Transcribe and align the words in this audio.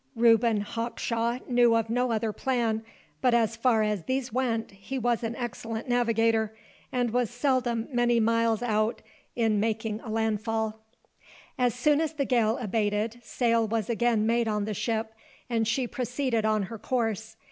Reuben 0.15 0.61
Hawkshaw 0.61 1.37
knew 1.47 1.75
of 1.75 1.87
no 1.87 2.11
other 2.11 2.33
plan, 2.33 2.83
but 3.21 3.35
as 3.35 3.55
far 3.55 3.83
as 3.83 4.05
these 4.05 4.33
went 4.33 4.71
he 4.71 4.97
was 4.97 5.21
an 5.21 5.35
excellent 5.35 5.87
navigator, 5.87 6.57
and 6.91 7.11
was 7.13 7.29
seldom 7.29 7.87
many 7.91 8.19
miles 8.19 8.63
out 8.63 9.03
in 9.35 9.59
making 9.59 9.99
a 9.99 10.09
landfall. 10.09 10.79
As 11.55 11.75
soon 11.75 12.01
as 12.01 12.13
the 12.13 12.25
gale 12.25 12.57
abated, 12.57 13.19
sail 13.23 13.67
was 13.67 13.91
again 13.91 14.25
made 14.25 14.47
on 14.47 14.65
the 14.65 14.73
ship, 14.73 15.13
and 15.51 15.67
she 15.67 15.85
proceeded 15.85 16.45
on 16.45 16.63
her 16.63 16.79
course. 16.79 17.37